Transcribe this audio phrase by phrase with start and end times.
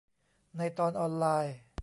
[0.57, 1.55] ในตอนออนไลน์